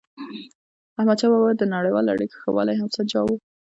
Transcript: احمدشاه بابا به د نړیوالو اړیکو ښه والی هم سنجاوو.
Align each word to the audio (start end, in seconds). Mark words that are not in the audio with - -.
احمدشاه 0.99 1.31
بابا 1.33 1.47
به 1.53 1.59
د 1.59 1.63
نړیوالو 1.75 2.13
اړیکو 2.13 2.35
ښه 2.41 2.49
والی 2.55 2.75
هم 2.79 2.87
سنجاوو. 2.95 3.35